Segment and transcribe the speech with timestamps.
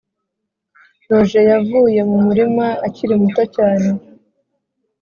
[1.09, 3.89] roger yavuye mu murima akiri muto cyane.